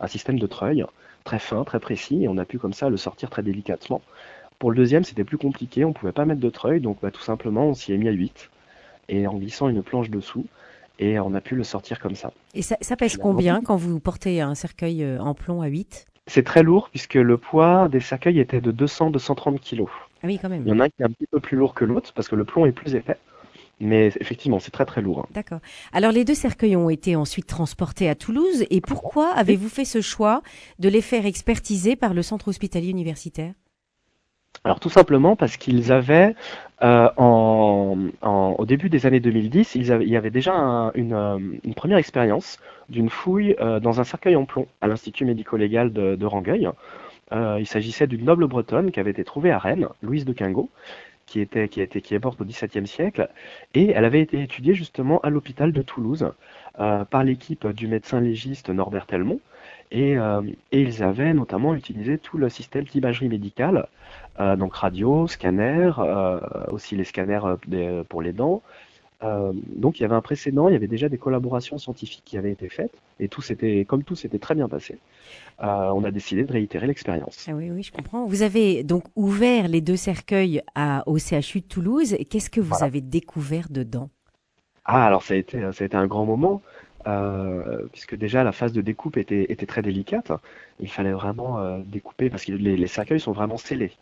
un 0.00 0.06
système 0.08 0.38
de 0.38 0.46
treuil 0.46 0.84
très 1.24 1.38
fin, 1.38 1.64
très 1.64 1.80
précis, 1.80 2.24
et 2.24 2.28
on 2.28 2.38
a 2.38 2.44
pu 2.44 2.58
comme 2.58 2.72
ça 2.72 2.88
le 2.88 2.96
sortir 2.96 3.30
très 3.30 3.42
délicatement. 3.42 4.00
Pour 4.58 4.70
le 4.70 4.76
deuxième, 4.76 5.04
c'était 5.04 5.24
plus 5.24 5.38
compliqué, 5.38 5.84
on 5.84 5.92
pouvait 5.92 6.12
pas 6.12 6.24
mettre 6.24 6.40
de 6.40 6.50
treuil, 6.50 6.80
donc 6.80 6.98
bah, 7.02 7.10
tout 7.10 7.20
simplement 7.20 7.66
on 7.66 7.74
s'y 7.74 7.92
est 7.92 7.98
mis 7.98 8.08
à 8.08 8.12
8, 8.12 8.50
et 9.08 9.26
en 9.26 9.34
glissant 9.34 9.68
une 9.68 9.82
planche 9.82 10.08
dessous, 10.08 10.46
et 10.98 11.18
on 11.18 11.34
a 11.34 11.40
pu 11.40 11.54
le 11.56 11.64
sortir 11.64 12.00
comme 12.00 12.14
ça. 12.14 12.32
Et 12.54 12.62
ça, 12.62 12.96
pèse 12.96 13.18
combien 13.18 13.60
quand 13.60 13.76
vous 13.76 14.00
portez 14.00 14.40
un 14.40 14.54
cercueil 14.54 15.04
euh, 15.04 15.18
en 15.20 15.34
plomb 15.34 15.60
à 15.60 15.66
8 15.66 16.06
C'est 16.26 16.42
très 16.42 16.62
lourd, 16.62 16.88
puisque 16.90 17.14
le 17.14 17.38
poids 17.38 17.88
des 17.88 18.00
cercueils 18.00 18.40
était 18.40 18.60
de 18.60 18.72
200-230 18.72 19.58
kg. 19.60 19.84
Ah 20.22 20.26
oui, 20.26 20.38
quand 20.40 20.48
même. 20.48 20.62
Il 20.66 20.68
y 20.68 20.72
en 20.72 20.80
a 20.80 20.84
un 20.84 20.88
qui 20.88 21.02
est 21.02 21.04
un 21.04 21.10
petit 21.10 21.26
peu 21.26 21.40
plus 21.40 21.56
lourd 21.56 21.74
que 21.74 21.84
l'autre, 21.84 22.12
parce 22.14 22.28
que 22.28 22.34
le 22.34 22.44
plomb 22.44 22.66
est 22.66 22.72
plus 22.72 22.94
épais. 22.94 23.16
Mais 23.78 24.08
effectivement, 24.20 24.58
c'est 24.58 24.70
très 24.70 24.86
très 24.86 25.02
lourd. 25.02 25.20
Hein. 25.20 25.28
D'accord. 25.32 25.60
Alors 25.92 26.10
les 26.10 26.24
deux 26.24 26.34
cercueils 26.34 26.76
ont 26.76 26.88
été 26.88 27.14
ensuite 27.14 27.46
transportés 27.46 28.08
à 28.08 28.14
Toulouse. 28.14 28.64
Et 28.70 28.80
pourquoi 28.80 29.30
avez-vous 29.32 29.68
fait 29.68 29.84
ce 29.84 30.00
choix 30.00 30.42
de 30.78 30.88
les 30.88 31.02
faire 31.02 31.26
expertiser 31.26 31.94
par 31.94 32.14
le 32.14 32.22
centre 32.22 32.48
hospitalier 32.48 32.88
universitaire? 32.88 33.52
Alors 34.64 34.80
tout 34.80 34.90
simplement 34.90 35.36
parce 35.36 35.56
qu'ils 35.56 35.92
avaient, 35.92 36.34
euh, 36.82 37.08
au 37.16 38.66
début 38.66 38.88
des 38.88 39.06
années 39.06 39.20
2010, 39.20 39.74
ils 39.76 39.92
avaient, 39.92 40.04
il 40.04 40.10
y 40.10 40.16
avait 40.16 40.30
déjà 40.30 40.88
euh, 40.88 40.90
une, 40.94 41.74
première 41.74 41.98
expérience 41.98 42.58
d'une 42.88 43.08
fouille 43.08 43.56
euh, 43.60 43.80
dans 43.80 44.00
un 44.00 44.04
cercueil 44.04 44.36
en 44.36 44.44
plomb 44.44 44.66
à 44.80 44.88
l'Institut 44.88 45.24
médico-légal 45.24 45.92
de, 45.92 46.26
Rangueil. 46.26 46.68
il 47.32 47.66
s'agissait 47.66 48.06
d'une 48.06 48.24
noble 48.24 48.46
bretonne 48.46 48.90
qui 48.90 49.00
avait 49.00 49.10
été 49.10 49.24
trouvée 49.24 49.50
à 49.50 49.58
Rennes, 49.58 49.88
Louise 50.02 50.24
de 50.24 50.32
Quingot, 50.32 50.68
qui 51.26 51.40
était 51.40 51.68
qui 51.68 51.80
était 51.80 52.00
qui 52.00 52.14
est 52.14 52.22
morte 52.22 52.40
au 52.40 52.44
XVIIe 52.44 52.86
siècle, 52.86 53.28
et 53.74 53.90
elle 53.90 54.04
avait 54.04 54.20
été 54.20 54.40
étudiée 54.40 54.74
justement 54.74 55.20
à 55.20 55.30
l'hôpital 55.30 55.72
de 55.72 55.82
Toulouse 55.82 56.30
par 56.76 57.24
l'équipe 57.24 57.66
du 57.68 57.88
médecin 57.88 58.20
légiste 58.20 58.68
Norbert 58.70 59.06
Telmont. 59.06 59.40
Et, 59.92 60.16
ils 60.72 61.02
avaient 61.02 61.32
notamment 61.32 61.74
utilisé 61.74 62.18
tout 62.18 62.38
le 62.38 62.48
système 62.48 62.84
d'imagerie 62.84 63.28
médicale 63.28 63.86
donc 64.38 64.74
radio, 64.74 65.26
scanner, 65.26 65.90
euh, 65.98 66.40
aussi 66.68 66.96
les 66.96 67.04
scanners 67.04 67.40
euh, 67.72 68.04
pour 68.04 68.22
les 68.22 68.32
dents. 68.32 68.62
donc 69.22 69.98
il 69.98 70.02
y 70.02 70.04
avait 70.04 70.14
un 70.14 70.20
précédent, 70.20 70.68
il 70.68 70.72
y 70.72 70.76
avait 70.76 70.86
déjà 70.86 71.08
des 71.08 71.18
collaborations 71.18 71.78
scientifiques 71.78 72.22
qui 72.24 72.36
avaient 72.36 72.52
été 72.52 72.68
faites, 72.68 72.92
et 73.18 73.28
tout 73.28 73.40
s'était, 73.40 73.84
comme 73.86 74.04
tout 74.04 74.14
s'était 74.14 74.38
très 74.38 74.54
bien 74.54 74.68
passé, 74.68 74.98
on 75.58 76.04
a 76.04 76.10
décidé 76.10 76.44
de 76.44 76.52
réitérer 76.52 76.86
l'expérience. 76.86 77.46
Ah 77.48 77.54
oui, 77.54 77.70
oui, 77.70 77.82
je 77.82 77.92
comprends. 77.92 78.26
Vous 78.26 78.42
avez 78.42 78.84
donc 78.84 79.04
ouvert 79.16 79.68
les 79.68 79.80
deux 79.80 79.96
cercueils 79.96 80.62
à, 80.74 81.02
au 81.06 81.18
CHU 81.18 81.60
de 81.60 81.66
Toulouse. 81.66 82.16
Qu'est-ce 82.28 82.50
que 82.50 82.60
vous 82.60 82.82
avez 82.82 83.00
découvert 83.00 83.68
dedans? 83.70 84.10
Ah, 84.84 85.06
alors 85.06 85.22
ça 85.22 85.34
a 85.34 85.38
été, 85.38 85.60
ça 85.72 85.82
a 85.82 85.86
été 85.86 85.96
un 85.96 86.06
grand 86.06 86.26
moment. 86.26 86.60
puisque 87.92 88.16
déjà 88.16 88.44
la 88.44 88.52
phase 88.52 88.72
de 88.72 88.82
découpe 88.82 89.16
était, 89.16 89.50
était 89.50 89.66
très 89.66 89.80
délicate. 89.80 90.30
Il 90.78 90.90
fallait 90.90 91.12
vraiment 91.12 91.78
découper 91.78 92.28
parce 92.28 92.44
que 92.44 92.52
les, 92.52 92.76
les, 92.76 92.86
cercueils 92.86 93.20
sont 93.20 93.32
vraiment 93.32 93.56
scellés. 93.56 93.92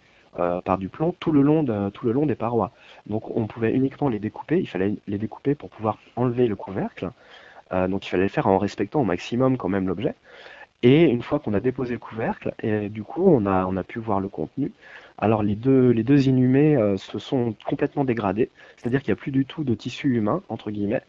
Euh, 0.41 0.61
par 0.61 0.79
du 0.79 0.89
plomb 0.89 1.15
tout 1.21 1.31
le 1.31 1.43
long 1.43 1.63
des 1.63 2.35
parois. 2.35 2.73
Donc 3.07 3.31
on 3.37 3.47
pouvait 3.47 3.73
uniquement 3.73 4.09
les 4.09 4.19
découper. 4.19 4.59
Il 4.59 4.67
fallait 4.67 4.97
les 5.07 5.17
découper 5.17 5.55
pour 5.55 5.71
pouvoir 5.71 5.99
enlever 6.17 6.49
le 6.49 6.57
couvercle. 6.57 7.11
Euh, 7.73 7.87
donc 7.87 8.05
il 8.05 8.11
fallait 8.11 8.25
le 8.25 8.29
faire 8.29 8.49
en 8.49 8.59
respectant 8.59 9.01
au 9.01 9.05
maximum 9.05 9.57
quand 9.57 9.69
même 9.69 9.87
l'objet. 9.87 10.17
Et 10.83 11.05
une 11.05 11.23
fois 11.23 11.39
qu'on 11.39 11.55
a 11.55 11.61
déposé 11.61 11.93
le 11.93 12.01
couvercle, 12.01 12.53
et 12.65 12.89
du 12.89 13.05
coup 13.05 13.25
on 13.25 13.47
a, 13.47 13.85
pu 13.85 14.01
voir 14.01 14.19
le 14.19 14.29
contenu. 14.29 14.73
Alors 15.19 15.45
les 15.45 15.55
deux, 15.55 15.91
les 15.91 16.29
inhumés 16.29 16.77
euh, 16.77 16.97
se 16.97 17.21
sont 17.21 17.55
complètement 17.65 18.05
dégradés, 18.05 18.51
c'est-à-dire 18.77 19.03
qu'il 19.03 19.13
n'y 19.13 19.19
a 19.19 19.23
plus 19.23 19.31
du 19.31 19.45
tout 19.47 19.63
de 19.63 19.75
tissu 19.77 20.17
humain, 20.17 20.43
entre 20.49 20.73
guillemets, 20.73 21.03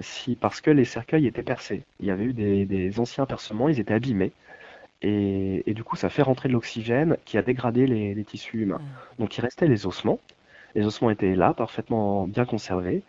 si, 0.00 0.36
parce 0.36 0.60
que 0.60 0.70
les 0.70 0.84
cercueils 0.84 1.26
étaient 1.26 1.42
percés. 1.42 1.82
Il 2.00 2.06
y 2.06 2.10
avait 2.10 2.24
eu 2.24 2.34
des 2.34 3.00
anciens 3.00 3.24
percements, 3.24 3.70
ils 3.70 3.80
étaient 3.80 3.94
abîmés. 3.94 4.32
Et, 5.02 5.72
du 5.74 5.82
coup, 5.82 5.96
ça 5.96 6.10
fait 6.10 6.22
rentrer 6.22 6.48
de 6.48 6.52
l'oxygène 6.52 7.16
qui 7.24 7.38
a 7.38 7.42
dégradé 7.42 7.86
les, 7.86 8.24
tissus 8.24 8.62
humains. 8.62 8.80
Donc 9.18 9.36
il 9.38 9.40
restait 9.40 9.66
les 9.66 9.86
ossements. 9.86 10.18
Les 10.74 10.84
ossements 10.86 11.10
étaient 11.10 11.34
là, 11.34 11.54
parfaitement 11.54 12.26
bien 12.26 12.44
conservés. 12.44 13.02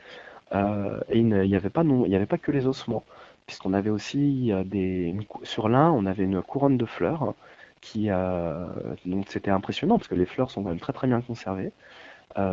et 0.54 1.20
il 1.20 1.28
n'y 1.28 1.56
avait 1.56 1.70
pas 1.70 1.84
non, 1.84 2.06
il 2.06 2.12
y 2.12 2.16
avait 2.16 2.26
pas 2.26 2.38
que 2.38 2.52
les 2.52 2.66
ossements, 2.68 3.04
puisqu'on 3.46 3.74
avait 3.74 3.90
aussi 3.90 4.52
des 4.66 5.16
sur 5.44 5.70
l'un, 5.70 5.92
on 5.92 6.06
avait 6.06 6.24
une 6.24 6.42
couronne 6.42 6.78
de 6.78 6.86
fleurs 6.86 7.34
qui 7.82 8.10
donc 9.06 9.26
c'était 9.30 9.52
impressionnant 9.52 9.98
parce 9.98 10.08
que 10.08 10.16
les 10.16 10.26
fleurs 10.26 10.52
sont 10.52 10.64
quand 10.64 10.70
même 10.70 10.80
très 10.80 10.94
très 10.94 11.08
bien 11.08 11.22
conservées. 11.22 11.72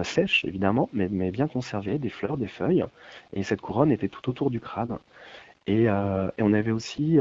sèches 0.03 0.45
évidemment, 0.45 0.89
mais, 0.93 1.09
mais, 1.11 1.31
bien 1.31 1.49
conservées, 1.49 1.99
des 1.99 2.11
fleurs, 2.11 2.37
des 2.37 2.49
feuilles, 2.49 2.85
et 3.33 3.43
cette 3.45 3.61
couronne 3.61 3.93
était 3.93 4.09
tout 4.09 4.29
autour 4.29 4.51
du 4.51 4.61
crâne. 4.61 4.99
Et, 5.69 5.89
on 5.89 6.53
avait 6.53 6.71
aussi, 6.71 7.19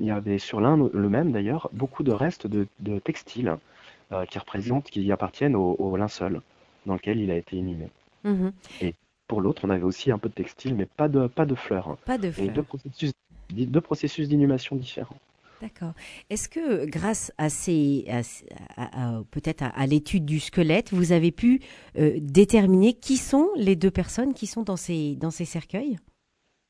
il 0.00 0.06
y 0.06 0.10
avait 0.10 0.38
sur 0.38 0.60
l'un 0.60 0.76
le 0.76 1.08
même 1.08 1.32
d'ailleurs, 1.32 1.68
beaucoup 1.72 2.02
de 2.02 2.12
restes 2.12 2.46
de, 2.46 2.66
textiles 2.98 3.56
qui 4.30 4.38
représentent, 4.38 4.90
qui 4.90 5.10
appartiennent 5.10 5.56
au, 5.56 5.96
linceul 5.96 6.40
dans 6.86 6.94
lequel 6.94 7.18
il 7.20 7.30
a 7.30 7.36
été 7.36 7.56
inhumé. 7.56 7.88
Mmh 8.24 8.48
et 8.80 8.94
pour 9.28 9.42
l'autre, 9.42 9.62
on 9.64 9.70
avait 9.70 9.84
aussi 9.84 10.10
un 10.10 10.18
peu 10.18 10.30
de 10.30 10.34
textile, 10.34 10.74
mais 10.74 10.86
pas 10.86 11.06
de, 11.06 11.26
pas 11.26 11.44
de 11.44 11.54
fleurs. 11.54 11.98
Pas 12.06 12.16
de 12.16 12.30
fleurs. 12.30 12.48
Et 12.48 12.50
deux 12.50 12.62
processus, 12.62 13.12
deux 13.50 13.80
processus 13.80 14.26
d'inhumation 14.26 14.74
différents. 14.74 15.18
D'accord. 15.60 15.92
Est-ce 16.30 16.48
que 16.48 16.86
grâce 16.86 17.32
à 17.36 17.50
ces, 17.50 18.06
peut-être 19.30 19.64
à, 19.74 19.86
l'étude 19.86 20.24
du 20.24 20.40
squelette, 20.40 20.92
vous 20.92 21.12
avez 21.12 21.32
pu 21.32 21.60
euh, 21.98 22.16
déterminer 22.20 22.94
qui 22.94 23.16
sont 23.16 23.48
les 23.56 23.76
deux 23.76 23.90
personnes 23.90 24.34
qui 24.34 24.46
sont 24.46 24.62
dans 24.62 24.76
ces, 24.76 25.16
dans 25.16 25.30
ces 25.30 25.44
cercueils? 25.44 25.98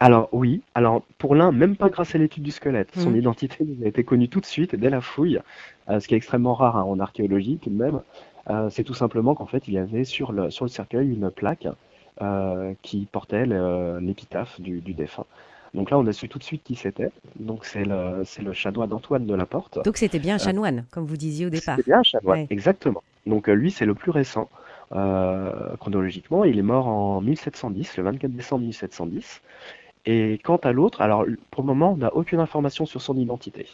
Alors 0.00 0.28
oui, 0.32 0.62
alors 0.74 1.02
pour 1.18 1.34
l'un, 1.34 1.50
même 1.50 1.76
pas 1.76 1.88
grâce 1.88 2.14
à 2.14 2.18
l'étude 2.18 2.42
du 2.42 2.50
squelette. 2.50 2.90
Son 2.96 3.10
mmh. 3.10 3.16
identité 3.16 3.66
a 3.84 3.88
été 3.88 4.04
connue 4.04 4.28
tout 4.28 4.40
de 4.40 4.46
suite 4.46 4.76
dès 4.76 4.90
la 4.90 5.00
fouille, 5.00 5.40
euh, 5.88 5.98
ce 6.00 6.06
qui 6.06 6.14
est 6.14 6.16
extrêmement 6.16 6.54
rare 6.54 6.76
hein, 6.76 6.84
en 6.84 7.00
archéologie 7.00 7.58
tout 7.62 7.70
de 7.70 7.76
même. 7.76 8.00
Euh, 8.48 8.70
c'est 8.70 8.84
tout 8.84 8.94
simplement 8.94 9.34
qu'en 9.34 9.46
fait 9.46 9.66
il 9.68 9.74
y 9.74 9.78
avait 9.78 10.04
sur 10.04 10.32
le, 10.32 10.50
sur 10.50 10.64
le 10.64 10.70
cercueil 10.70 11.08
une 11.08 11.30
plaque 11.30 11.66
qui 12.82 13.06
portait 13.12 13.46
l'épitaphe 14.00 14.60
du, 14.60 14.80
du 14.80 14.92
défunt. 14.92 15.24
Donc 15.74 15.90
là, 15.90 15.98
on 15.98 16.06
a 16.06 16.12
su 16.12 16.28
tout 16.28 16.38
de 16.38 16.44
suite 16.44 16.62
qui 16.64 16.74
c'était. 16.74 17.10
Donc 17.38 17.64
c'est 17.64 17.84
le, 17.84 18.22
c'est 18.24 18.42
le 18.42 18.52
chanoine 18.52 18.88
d'Antoine 18.88 19.26
de 19.26 19.34
la 19.34 19.46
Porte. 19.46 19.82
Donc 19.84 19.96
c'était 19.96 20.18
bien 20.18 20.34
un 20.34 20.38
euh, 20.38 20.42
chanoine, 20.42 20.84
comme 20.90 21.04
vous 21.04 21.16
disiez 21.16 21.46
au 21.46 21.50
départ. 21.50 21.76
C'était 21.76 21.90
bien 21.90 22.00
un 22.00 22.02
chanoine, 22.02 22.46
exactement. 22.50 23.02
Donc 23.26 23.48
euh, 23.48 23.52
lui, 23.52 23.70
c'est 23.70 23.86
le 23.86 23.94
plus 23.94 24.10
récent. 24.10 24.48
Euh, 24.92 25.76
chronologiquement, 25.76 26.44
il 26.44 26.58
est 26.58 26.62
mort 26.62 26.88
en 26.88 27.20
1710, 27.20 27.98
le 27.98 28.04
24 28.04 28.30
décembre 28.32 28.64
1710. 28.64 29.42
Et 30.06 30.38
quant 30.42 30.56
à 30.56 30.72
l'autre, 30.72 31.00
alors 31.02 31.24
pour 31.50 31.62
le 31.62 31.66
moment, 31.66 31.92
on 31.92 31.96
n'a 31.96 32.14
aucune 32.14 32.40
information 32.40 32.86
sur 32.86 33.00
son 33.00 33.16
identité. 33.16 33.66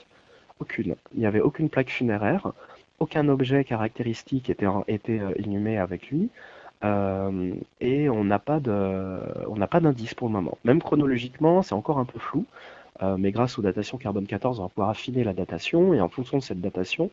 Aucune. 0.61 0.95
Il 1.15 1.21
n'y 1.21 1.27
avait 1.27 1.41
aucune 1.41 1.69
plaque 1.69 1.91
funéraire, 1.91 2.53
aucun 3.01 3.29
objet 3.29 3.65
caractéristique 3.65 4.51
était, 4.51 4.67
était 4.89 5.21
inhumé 5.39 5.79
avec 5.79 6.11
lui. 6.11 6.31
Euh, 6.85 7.55
et 7.81 8.09
on 8.11 8.25
n'a 8.25 8.39
pas 8.39 8.61
d'indice 8.61 10.15
pour 10.15 10.29
le 10.29 10.33
moment. 10.33 10.59
Même 10.65 10.83
chronologiquement, 10.83 11.63
c'est 11.63 11.75
encore 11.75 11.99
un 11.99 12.05
peu 12.05 12.19
flou. 12.19 12.45
Euh, 13.03 13.17
mais 13.19 13.33
grâce 13.33 13.59
aux 13.59 13.63
datations 13.63 13.99
carbone 13.99 14.27
14, 14.27 14.61
on 14.61 14.65
va 14.65 14.69
pouvoir 14.69 14.91
affiner 14.91 15.25
la 15.25 15.33
datation 15.33 15.95
et 15.95 16.01
en 16.01 16.09
fonction 16.09 16.39
de 16.39 16.43
cette 16.43 16.61
datation, 16.61 17.11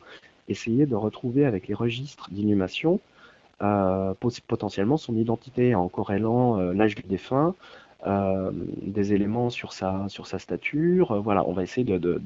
essayer 0.48 0.86
de 0.86 0.94
retrouver 0.94 1.44
avec 1.44 1.66
les 1.66 1.74
registres 1.74 2.30
d'inhumation 2.30 3.00
euh, 3.62 4.14
potentiellement 4.46 4.96
son 4.96 5.16
identité 5.16 5.74
en 5.74 5.88
corrélant 5.88 6.56
l'âge 6.72 6.94
du 6.94 7.02
défunt, 7.02 7.54
des 8.04 9.12
éléments 9.12 9.50
sur 9.50 9.72
sa, 9.72 10.06
sur 10.08 10.26
sa 10.26 10.38
stature. 10.38 11.20
voilà, 11.22 11.46
on 11.46 11.52
va 11.52 11.62
essayer 11.62 11.84
de, 11.84 11.98
de, 11.98 12.20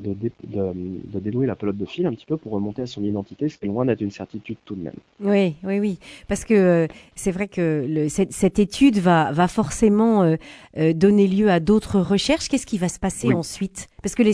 de, 0.00 1.18
dénouer 1.20 1.46
la 1.46 1.54
pelote 1.54 1.76
de 1.76 1.84
fil 1.84 2.06
un 2.06 2.12
petit 2.12 2.26
peu 2.26 2.36
pour 2.36 2.52
remonter 2.52 2.82
à 2.82 2.86
son 2.86 3.02
identité, 3.02 3.48
c'est 3.48 3.66
loin 3.66 3.84
d'être 3.84 4.00
une 4.00 4.10
certitude 4.10 4.56
tout 4.64 4.74
de 4.74 4.82
même. 4.82 4.94
Oui, 5.20 5.56
oui, 5.62 5.78
oui, 5.78 5.98
parce 6.28 6.44
que 6.44 6.54
euh, 6.54 6.86
c'est 7.14 7.30
vrai 7.30 7.48
que 7.48 7.86
le, 7.88 8.08
cette, 8.08 8.58
étude 8.58 8.98
va, 8.98 9.32
va 9.32 9.48
forcément 9.48 10.22
euh, 10.22 10.36
euh, 10.76 10.92
donner 10.92 11.26
lieu 11.26 11.50
à 11.50 11.60
d'autres 11.60 12.00
recherches. 12.00 12.48
Qu'est-ce 12.48 12.66
qui 12.66 12.78
va 12.78 12.88
se 12.88 12.98
passer 12.98 13.32
ensuite? 13.32 13.88
Parce 14.02 14.14
que 14.14 14.22
les, 14.22 14.32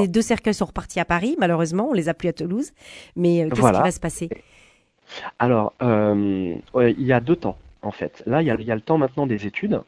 les 0.00 0.08
deux 0.08 0.22
cercueils 0.22 0.54
sont 0.54 0.66
repartis 0.66 1.00
à 1.00 1.04
Paris, 1.04 1.36
malheureusement, 1.38 1.88
on 1.90 1.92
les 1.92 2.08
a 2.08 2.14
plus 2.14 2.28
à 2.28 2.32
Toulouse, 2.32 2.72
mais 3.16 3.48
qu'est-ce 3.50 3.72
qui 3.72 3.82
va 3.82 3.90
se 3.90 4.00
passer? 4.00 4.28
Alors, 5.38 5.72
il 5.80 6.62
y 6.98 7.12
a 7.12 7.20
deux 7.20 7.36
temps, 7.36 7.56
en 7.84 7.90
fait. 7.90 8.22
Là, 8.26 8.42
il 8.42 8.46
y 8.46 8.50
a, 8.50 8.54
il 8.54 8.66
y 8.66 8.72
a 8.72 8.74
le 8.74 8.80
temps 8.80 8.98
maintenant 8.98 9.26
des 9.26 9.46
études. 9.46 9.80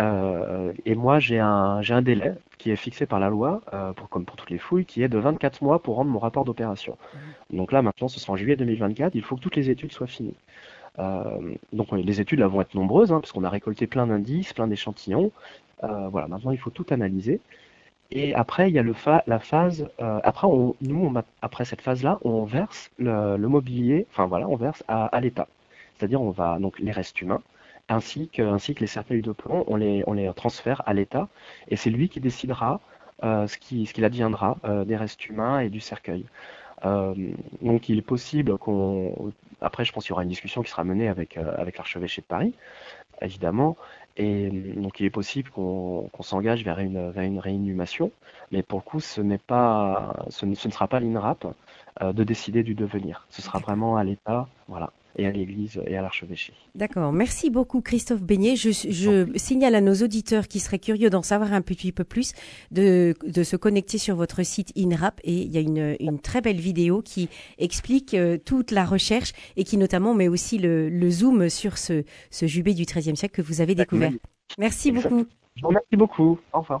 Euh, 0.00 0.72
et 0.86 0.94
moi, 0.94 1.18
j'ai 1.18 1.38
un, 1.38 1.82
j'ai 1.82 1.94
un 1.94 2.02
délai 2.02 2.34
qui 2.58 2.70
est 2.70 2.76
fixé 2.76 3.06
par 3.06 3.20
la 3.20 3.28
loi, 3.28 3.60
euh, 3.74 3.92
pour, 3.92 4.08
comme 4.08 4.24
pour 4.24 4.36
toutes 4.36 4.50
les 4.50 4.58
fouilles, 4.58 4.84
qui 4.84 5.02
est 5.02 5.08
de 5.08 5.18
24 5.18 5.62
mois 5.62 5.82
pour 5.82 5.96
rendre 5.96 6.10
mon 6.10 6.18
rapport 6.18 6.44
d'opération. 6.44 6.96
Mmh. 7.50 7.56
Donc 7.56 7.72
là, 7.72 7.82
maintenant, 7.82 8.08
ce 8.08 8.20
sera 8.20 8.32
en 8.32 8.36
juillet 8.36 8.56
2024, 8.56 9.14
il 9.14 9.22
faut 9.22 9.36
que 9.36 9.40
toutes 9.40 9.56
les 9.56 9.70
études 9.70 9.92
soient 9.92 10.06
finies. 10.06 10.34
Euh, 10.98 11.54
donc 11.72 11.90
les 11.92 12.20
études 12.20 12.40
là 12.40 12.46
vont 12.48 12.60
être 12.60 12.74
nombreuses, 12.74 13.12
hein, 13.12 13.20
parce 13.20 13.32
qu'on 13.32 13.44
a 13.44 13.50
récolté 13.50 13.86
plein 13.86 14.06
d'indices, 14.06 14.52
plein 14.52 14.66
d'échantillons. 14.66 15.32
Voilà, 15.82 16.28
maintenant 16.28 16.52
il 16.52 16.58
faut 16.58 16.70
tout 16.70 16.86
analyser. 16.90 17.40
Et 18.12 18.34
après, 18.34 18.70
il 18.70 18.74
y 18.74 18.78
a 18.78 18.82
le 18.84 18.92
fa 18.92 19.24
la 19.26 19.40
phase. 19.40 19.88
Après, 19.98 20.46
on, 20.46 20.76
nous, 20.80 21.06
on, 21.06 21.22
après 21.40 21.64
cette 21.64 21.80
phase-là, 21.80 22.18
on 22.22 22.44
verse 22.44 22.90
le, 22.98 23.36
le, 23.36 23.48
mobilier. 23.48 24.06
Enfin 24.12 24.26
voilà, 24.26 24.48
on 24.48 24.54
verse 24.54 24.84
à, 24.86 25.06
à 25.06 25.20
l'État. 25.20 25.48
C'est-à-dire, 26.02 26.20
on 26.20 26.32
va 26.32 26.58
donc 26.58 26.80
les 26.80 26.90
restes 26.90 27.20
humains, 27.22 27.42
ainsi 27.88 28.28
que, 28.28 28.42
les 28.80 28.86
cercueils 28.88 29.22
de 29.22 29.30
plomb, 29.30 29.62
on 29.68 29.76
les, 29.76 30.32
transfère 30.34 30.82
à 30.84 30.94
l'État 30.94 31.28
et 31.68 31.76
c'est 31.76 31.90
lui 31.90 32.08
qui 32.08 32.18
décidera 32.18 32.80
euh, 33.22 33.46
ce 33.46 33.56
qu'il 33.56 33.86
ce 33.86 33.94
qu'il 33.94 34.04
adviendra 34.04 34.56
euh, 34.64 34.84
des 34.84 34.96
restes 34.96 35.24
humains 35.28 35.60
et 35.60 35.68
du 35.68 35.78
cercueil. 35.78 36.24
Euh, 36.84 37.14
donc 37.60 37.88
il 37.88 37.98
est 37.98 38.02
possible 38.02 38.58
qu'on... 38.58 39.32
Après, 39.60 39.84
je 39.84 39.92
pense 39.92 40.02
qu'il 40.02 40.10
y 40.10 40.14
aura 40.14 40.24
une 40.24 40.28
discussion 40.28 40.60
qui 40.62 40.70
sera 40.70 40.82
menée 40.82 41.06
avec, 41.06 41.38
l'archevêché 41.76 42.20
de 42.20 42.26
Paris, 42.26 42.52
évidemment. 43.20 43.76
Et 44.16 44.50
donc 44.50 44.98
il 44.98 45.06
est 45.06 45.10
possible 45.10 45.50
qu'on 45.50 46.10
s'engage 46.20 46.64
vers 46.64 46.80
une, 46.80 46.98
réinhumation, 47.38 48.10
mais 48.50 48.64
pour 48.64 48.80
le 48.80 48.84
coup, 48.90 48.98
ce 48.98 49.20
pas, 49.36 50.16
ce 50.30 50.46
ne, 50.46 50.56
ce 50.56 50.66
ne 50.66 50.72
sera 50.72 50.88
pas 50.88 50.98
l'INRAP 50.98 51.46
de 52.02 52.24
décider 52.24 52.64
du 52.64 52.74
devenir. 52.74 53.24
Ce 53.30 53.40
sera 53.40 53.60
vraiment 53.60 53.96
à 53.96 54.02
l'État, 54.02 54.48
voilà 54.66 54.90
et 55.16 55.26
à 55.26 55.30
l'Église 55.30 55.80
et 55.86 55.96
à 55.96 56.02
l'archevêché. 56.02 56.52
D'accord. 56.74 57.12
Merci 57.12 57.50
beaucoup 57.50 57.80
Christophe 57.80 58.22
Beignet. 58.22 58.56
Je, 58.56 58.70
je 58.70 59.26
signale 59.36 59.74
à 59.74 59.80
nos 59.80 59.94
auditeurs 59.94 60.48
qui 60.48 60.60
seraient 60.60 60.78
curieux 60.78 61.10
d'en 61.10 61.22
savoir 61.22 61.52
un 61.52 61.60
petit 61.60 61.92
peu 61.92 62.04
plus 62.04 62.32
de, 62.70 63.14
de 63.26 63.42
se 63.42 63.56
connecter 63.56 63.98
sur 63.98 64.16
votre 64.16 64.42
site 64.42 64.72
INRAP 64.76 65.20
et 65.24 65.42
il 65.42 65.52
y 65.52 65.58
a 65.58 65.60
une, 65.60 65.96
une 66.00 66.18
très 66.18 66.40
belle 66.40 66.60
vidéo 66.60 67.02
qui 67.02 67.28
explique 67.58 68.14
euh, 68.14 68.38
toute 68.38 68.70
la 68.70 68.84
recherche 68.84 69.32
et 69.56 69.64
qui 69.64 69.76
notamment 69.76 70.14
met 70.14 70.28
aussi 70.28 70.58
le, 70.58 70.88
le 70.88 71.10
zoom 71.10 71.48
sur 71.48 71.78
ce, 71.78 72.04
ce 72.30 72.46
jubé 72.46 72.74
du 72.74 72.84
XIIIe 72.84 73.16
siècle 73.16 73.34
que 73.34 73.46
vous 73.46 73.60
avez 73.60 73.74
découvert. 73.74 74.12
Merci 74.58 74.92
beaucoup. 74.92 75.26
Remercie 75.62 75.96
beaucoup. 75.96 76.38
Au 76.52 76.60
revoir. 76.60 76.80